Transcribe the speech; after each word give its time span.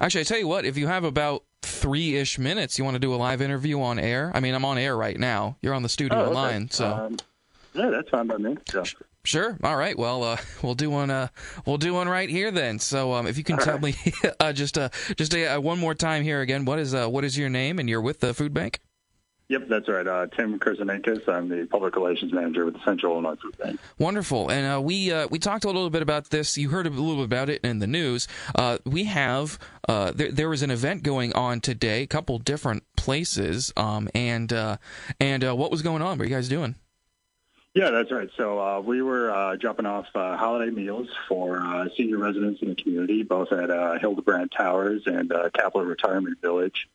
Actually, 0.00 0.22
I 0.22 0.24
tell 0.24 0.38
you 0.38 0.48
what, 0.48 0.64
if 0.64 0.76
you 0.76 0.86
have 0.86 1.04
about 1.04 1.44
three 1.62 2.16
ish 2.16 2.38
minutes, 2.38 2.78
you 2.78 2.84
want 2.84 2.94
to 2.94 2.98
do 3.00 3.14
a 3.14 3.16
live 3.16 3.42
interview 3.42 3.80
on 3.82 3.98
air? 3.98 4.30
I 4.34 4.40
mean, 4.40 4.54
I'm 4.54 4.64
on 4.64 4.78
air 4.78 4.96
right 4.96 5.18
now. 5.18 5.56
You're 5.60 5.74
on 5.74 5.82
the 5.82 5.88
studio 5.88 6.18
Oh, 6.18 6.24
okay. 6.26 6.34
line, 6.34 6.70
so. 6.70 6.90
Um, 6.90 7.16
yeah, 7.74 7.90
that's 7.90 8.08
fine 8.08 8.26
by 8.26 8.36
me. 8.38 8.56
So. 8.70 8.82
Sure. 9.22 9.58
All 9.62 9.76
right. 9.76 9.96
Well, 9.98 10.24
uh, 10.24 10.38
we'll 10.62 10.74
do 10.74 10.88
one. 10.90 11.10
Uh, 11.10 11.28
we'll 11.66 11.76
do 11.76 11.92
one 11.94 12.08
right 12.08 12.28
here 12.28 12.50
then. 12.50 12.78
So, 12.78 13.12
um, 13.12 13.26
if 13.26 13.36
you 13.36 13.44
can 13.44 13.58
tell 13.58 13.78
me 13.78 13.94
uh, 14.40 14.52
just 14.52 14.78
uh, 14.78 14.88
just 15.16 15.34
uh, 15.34 15.58
one 15.60 15.78
more 15.78 15.94
time 15.94 16.22
here 16.22 16.40
again, 16.40 16.64
what 16.64 16.78
is 16.78 16.94
uh, 16.94 17.06
what 17.08 17.24
is 17.24 17.36
your 17.36 17.50
name 17.50 17.78
and 17.78 17.88
you're 17.88 18.00
with 18.00 18.20
the 18.20 18.32
food 18.32 18.54
bank? 18.54 18.80
Yep, 19.50 19.66
that's 19.66 19.88
right. 19.88 20.06
Uh, 20.06 20.28
Tim 20.28 20.60
Kurzanenkis. 20.60 21.28
I'm 21.28 21.48
the 21.48 21.66
public 21.66 21.96
relations 21.96 22.32
manager 22.32 22.64
with 22.64 22.74
the 22.74 22.84
Central 22.84 23.14
Illinois 23.14 23.34
Food 23.34 23.58
Bank. 23.58 23.80
Wonderful. 23.98 24.48
And 24.48 24.64
uh, 24.64 24.80
we 24.80 25.10
uh, 25.10 25.26
we 25.28 25.40
talked 25.40 25.64
a 25.64 25.66
little 25.66 25.90
bit 25.90 26.02
about 26.02 26.30
this. 26.30 26.56
You 26.56 26.68
heard 26.68 26.86
a 26.86 26.90
little 26.90 27.16
bit 27.16 27.24
about 27.24 27.48
it 27.48 27.60
in 27.64 27.80
the 27.80 27.88
news. 27.88 28.28
Uh, 28.54 28.78
we 28.86 29.04
have 29.04 29.58
uh, 29.88 30.12
there, 30.14 30.30
there 30.30 30.48
was 30.48 30.62
an 30.62 30.70
event 30.70 31.02
going 31.02 31.32
on 31.32 31.60
today, 31.60 32.02
a 32.02 32.06
couple 32.06 32.38
different 32.38 32.84
places. 32.96 33.72
Um, 33.76 34.08
and 34.14 34.52
uh, 34.52 34.76
and 35.18 35.44
uh, 35.44 35.56
what 35.56 35.72
was 35.72 35.82
going 35.82 36.00
on? 36.00 36.16
What 36.16 36.26
are 36.26 36.30
you 36.30 36.36
guys 36.36 36.48
doing? 36.48 36.76
Yeah, 37.74 37.90
that's 37.90 38.12
right. 38.12 38.30
So 38.36 38.60
uh, 38.60 38.80
we 38.80 39.02
were 39.02 39.32
uh, 39.32 39.56
dropping 39.56 39.86
off 39.86 40.06
uh, 40.14 40.36
holiday 40.36 40.70
meals 40.70 41.08
for 41.28 41.58
uh, 41.58 41.88
senior 41.96 42.18
residents 42.18 42.62
in 42.62 42.68
the 42.68 42.76
community, 42.76 43.24
both 43.24 43.50
at 43.50 43.68
uh, 43.68 43.98
Hildebrand 43.98 44.52
Towers 44.56 45.02
and 45.06 45.32
uh, 45.32 45.50
Capitol 45.50 45.84
Retirement 45.84 46.40
Village. 46.40 46.88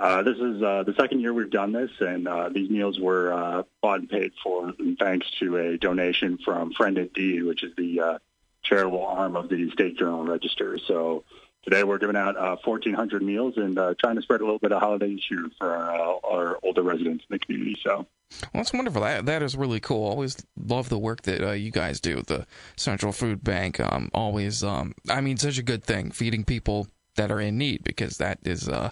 Uh, 0.00 0.22
this 0.22 0.38
is 0.38 0.62
uh, 0.62 0.82
the 0.82 0.94
second 0.94 1.20
year 1.20 1.34
we've 1.34 1.50
done 1.50 1.72
this, 1.72 1.90
and 2.00 2.26
uh, 2.26 2.48
these 2.48 2.70
meals 2.70 2.98
were 2.98 3.30
uh, 3.34 3.62
bought 3.82 4.00
and 4.00 4.08
paid 4.08 4.32
for 4.42 4.72
thanks 4.98 5.30
to 5.38 5.58
a 5.58 5.76
donation 5.76 6.38
from 6.42 6.72
Friend 6.72 6.96
Indeed, 6.96 7.42
which 7.42 7.62
is 7.62 7.76
the 7.76 8.00
uh, 8.00 8.18
charitable 8.62 9.04
arm 9.04 9.36
of 9.36 9.50
the 9.50 9.70
State 9.72 9.98
Journal 9.98 10.24
Register. 10.24 10.78
So 10.78 11.24
today 11.64 11.84
we're 11.84 11.98
giving 11.98 12.16
out 12.16 12.38
uh, 12.38 12.56
1,400 12.64 13.22
meals 13.22 13.58
and 13.58 13.76
trying 13.98 14.16
to 14.16 14.22
spread 14.22 14.40
a 14.40 14.44
little 14.44 14.58
bit 14.58 14.72
of 14.72 14.80
holiday 14.80 15.16
cheer 15.16 15.50
for 15.58 15.70
our, 15.70 16.18
our 16.24 16.58
older 16.62 16.82
residents 16.82 17.24
in 17.28 17.34
the 17.34 17.38
community. 17.38 17.76
So. 17.84 18.06
Well, 18.42 18.48
that's 18.54 18.72
wonderful. 18.72 19.02
That 19.02 19.26
that 19.26 19.42
is 19.42 19.54
really 19.54 19.80
cool. 19.80 20.08
Always 20.08 20.36
love 20.56 20.88
the 20.88 20.98
work 20.98 21.22
that 21.22 21.46
uh, 21.46 21.52
you 21.52 21.70
guys 21.70 22.00
do. 22.00 22.22
The 22.22 22.46
Central 22.76 23.12
Food 23.12 23.44
Bank. 23.44 23.80
Um, 23.80 24.08
always. 24.14 24.64
Um, 24.64 24.94
I 25.10 25.20
mean, 25.20 25.36
such 25.36 25.58
a 25.58 25.62
good 25.62 25.84
thing 25.84 26.10
feeding 26.10 26.44
people 26.44 26.86
that 27.16 27.30
are 27.30 27.40
in 27.40 27.58
need 27.58 27.82
because 27.84 28.18
that 28.18 28.38
is 28.44 28.68
uh, 28.68 28.90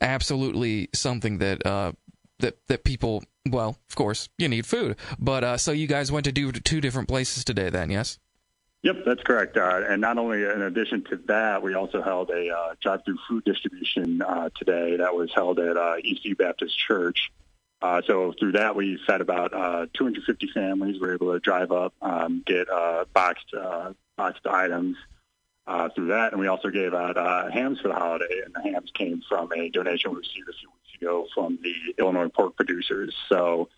absolutely 0.00 0.88
something 0.94 1.38
that 1.38 1.64
uh, 1.66 1.92
that 2.38 2.58
that 2.68 2.84
people. 2.84 3.22
Well, 3.48 3.76
of 3.88 3.96
course, 3.96 4.28
you 4.38 4.48
need 4.48 4.66
food. 4.66 4.96
But 5.18 5.42
uh, 5.44 5.56
so 5.56 5.72
you 5.72 5.88
guys 5.88 6.12
went 6.12 6.24
to 6.24 6.32
do 6.32 6.52
two 6.52 6.80
different 6.80 7.08
places 7.08 7.44
today, 7.44 7.70
then? 7.70 7.90
Yes. 7.90 8.18
Yep, 8.82 8.96
that's 9.06 9.22
correct. 9.22 9.56
Uh, 9.56 9.82
and 9.88 10.00
not 10.00 10.18
only 10.18 10.42
in 10.42 10.60
addition 10.62 11.04
to 11.04 11.16
that, 11.28 11.62
we 11.62 11.74
also 11.74 12.02
held 12.02 12.30
a 12.30 12.50
uh, 12.50 12.74
drive-through 12.80 13.18
food 13.28 13.44
distribution 13.44 14.22
uh, 14.22 14.50
today 14.56 14.96
that 14.96 15.14
was 15.14 15.30
held 15.32 15.60
at 15.60 15.76
uh, 15.76 15.94
ECU 16.04 16.34
Baptist 16.34 16.76
Church. 16.76 17.30
Uh, 17.80 18.02
so 18.06 18.32
through 18.38 18.52
that, 18.52 18.74
we 18.74 18.98
fed 19.06 19.20
about 19.20 19.52
uh, 19.52 19.86
250 19.94 20.48
families. 20.52 21.00
We 21.00 21.06
were 21.06 21.14
able 21.14 21.32
to 21.32 21.38
drive 21.38 21.70
up, 21.70 21.94
um, 22.02 22.42
get 22.44 22.68
uh, 22.68 23.04
boxed 23.12 23.54
uh, 23.54 23.92
boxed 24.16 24.46
items 24.46 24.96
uh, 25.66 25.88
through 25.90 26.08
that, 26.08 26.32
and 26.32 26.40
we 26.40 26.48
also 26.48 26.68
gave 26.68 26.94
out 26.94 27.16
uh, 27.16 27.50
hams 27.50 27.80
for 27.80 27.88
the 27.88 27.94
holiday. 27.94 28.42
And 28.44 28.54
the 28.54 28.62
hams 28.62 28.90
came 28.94 29.22
from 29.28 29.52
a 29.52 29.68
donation 29.68 30.10
we 30.10 30.18
received 30.18 30.48
a 30.48 30.52
few 30.52 30.68
weeks 30.70 31.00
ago 31.00 31.26
from 31.34 31.58
the 31.62 31.74
Illinois 31.98 32.28
pork 32.28 32.56
producers. 32.56 33.14
So 33.28 33.68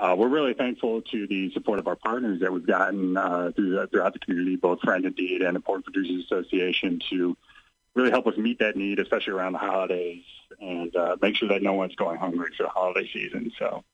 uh, 0.00 0.14
we're 0.18 0.28
really 0.28 0.54
thankful 0.54 1.02
to 1.02 1.26
the 1.26 1.52
support 1.52 1.78
of 1.78 1.86
our 1.86 1.96
partners 1.96 2.40
that 2.40 2.52
we've 2.52 2.66
gotten 2.66 3.16
uh, 3.16 3.50
through 3.54 3.70
the, 3.70 3.86
throughout 3.86 4.12
the 4.12 4.18
community, 4.20 4.56
both 4.56 4.80
Friend 4.80 5.04
Indeed 5.04 5.42
and 5.42 5.56
the 5.56 5.60
Pork 5.60 5.84
Producers 5.84 6.24
Association, 6.24 7.00
to 7.10 7.36
really 7.94 8.10
help 8.10 8.26
us 8.26 8.36
meet 8.36 8.58
that 8.60 8.76
need, 8.76 8.98
especially 9.00 9.32
around 9.32 9.52
the 9.52 9.58
holidays, 9.58 10.24
and 10.60 10.94
uh, 10.94 11.16
make 11.20 11.36
sure 11.36 11.48
that 11.48 11.62
no 11.62 11.72
one's 11.72 11.94
going 11.94 12.18
hungry 12.18 12.50
for 12.56 12.64
the 12.64 12.68
holiday 12.68 13.08
season. 13.12 13.52
So. 13.58 13.84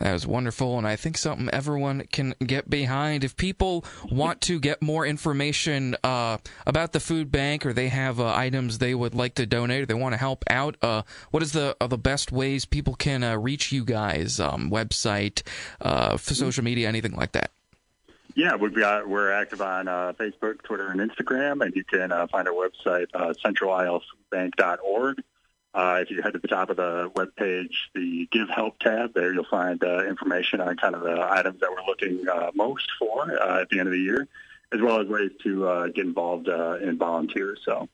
That 0.00 0.14
is 0.14 0.26
wonderful, 0.26 0.78
and 0.78 0.86
I 0.86 0.96
think 0.96 1.18
something 1.18 1.50
everyone 1.52 2.06
can 2.10 2.34
get 2.44 2.70
behind. 2.70 3.22
If 3.22 3.36
people 3.36 3.84
want 4.10 4.40
to 4.42 4.58
get 4.58 4.80
more 4.80 5.04
information 5.04 5.94
uh, 6.02 6.38
about 6.66 6.92
the 6.92 7.00
food 7.00 7.30
bank, 7.30 7.66
or 7.66 7.74
they 7.74 7.88
have 7.88 8.18
uh, 8.18 8.34
items 8.34 8.78
they 8.78 8.94
would 8.94 9.14
like 9.14 9.34
to 9.34 9.44
donate, 9.44 9.82
or 9.82 9.86
they 9.86 9.92
want 9.92 10.14
to 10.14 10.16
help 10.16 10.42
out, 10.48 10.76
uh, 10.80 11.02
what 11.32 11.42
is 11.42 11.52
the 11.52 11.76
the 11.86 11.98
best 11.98 12.32
ways 12.32 12.64
people 12.64 12.94
can 12.94 13.22
uh, 13.22 13.36
reach 13.36 13.72
you 13.72 13.84
guys? 13.84 14.40
Um, 14.40 14.70
website, 14.70 15.42
uh, 15.82 16.16
social 16.16 16.64
media, 16.64 16.88
anything 16.88 17.14
like 17.14 17.32
that? 17.32 17.50
Yeah, 18.34 18.56
we've 18.56 18.74
got 18.74 19.06
we're 19.06 19.30
active 19.30 19.60
on 19.60 19.86
uh, 19.86 20.14
Facebook, 20.18 20.62
Twitter, 20.62 20.88
and 20.88 20.98
Instagram, 20.98 21.62
and 21.62 21.76
you 21.76 21.84
can 21.84 22.10
uh, 22.10 22.26
find 22.26 22.48
our 22.48 22.54
website 22.54 23.08
uh. 23.12 23.34
Uh, 25.72 25.98
if 26.02 26.10
you 26.10 26.20
head 26.20 26.32
to 26.32 26.38
the 26.38 26.48
top 26.48 26.68
of 26.70 26.76
the 26.76 27.10
web 27.14 27.34
page, 27.36 27.90
the 27.94 28.28
Give 28.32 28.48
Help 28.48 28.78
tab, 28.80 29.14
there 29.14 29.32
you'll 29.32 29.44
find 29.44 29.82
uh, 29.84 30.04
information 30.06 30.60
on 30.60 30.76
kind 30.76 30.94
of 30.94 31.02
the 31.02 31.20
items 31.30 31.60
that 31.60 31.70
we're 31.70 31.86
looking 31.86 32.26
uh, 32.28 32.50
most 32.54 32.88
for 32.98 33.40
uh, 33.40 33.60
at 33.60 33.68
the 33.68 33.78
end 33.78 33.86
of 33.86 33.92
the 33.92 34.00
year, 34.00 34.26
as 34.72 34.80
well 34.80 35.00
as 35.00 35.06
ways 35.06 35.30
to 35.44 35.68
uh, 35.68 35.86
get 35.86 36.06
involved 36.06 36.48
uh, 36.48 36.78
and 36.82 36.98
volunteer. 36.98 37.56
So. 37.64 37.88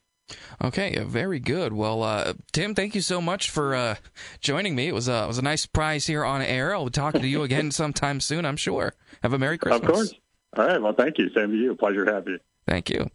Okay, 0.63 0.97
uh, 0.97 1.05
very 1.05 1.39
good. 1.39 1.73
Well, 1.73 2.03
uh, 2.03 2.33
Tim, 2.53 2.75
thank 2.75 2.95
you 2.95 3.01
so 3.01 3.21
much 3.21 3.51
for 3.51 3.75
uh, 3.75 3.97
joining 4.41 4.75
me. 4.75 4.89
It 4.89 4.95
was 4.95 5.09
a 5.09 5.25
it 5.25 5.29
was 5.29 5.39
a 5.39 5.43
nice 5.43 5.63
surprise 5.63 6.07
here 6.07 6.25
on 6.25 6.43
air. 6.43 6.75
I'll 6.75 6.87
be 6.87 6.91
talking 6.91 7.21
to 7.21 7.29
you 7.29 7.43
again 7.43 7.71
sometime 7.73 8.21
soon. 8.21 8.45
I'm 8.45 8.57
sure. 8.57 8.95
Have 9.23 9.33
a 9.33 9.39
merry 9.39 9.59
Christmas. 9.59 9.89
Of 9.89 9.95
course. 9.95 10.15
All 10.57 10.67
right. 10.67 10.83
Well, 10.83 10.95
thank 10.95 11.19
you. 11.19 11.29
Same 11.31 11.51
to 11.51 11.57
you. 11.57 11.75
Pleasure 11.75 12.05
to 12.05 12.13
have 12.13 12.27
you. 12.27 12.39
Thank 12.67 12.91
you. 12.91 13.09